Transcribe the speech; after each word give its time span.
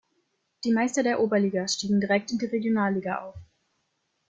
Die 0.63 0.71
Meister 0.71 1.03
der 1.03 1.19
Oberliga 1.19 1.67
stiegen 1.67 1.99
direkt 1.99 2.31
in 2.31 2.39
die 2.39 2.47
Regionalliga 2.47 3.19
auf. 3.23 3.35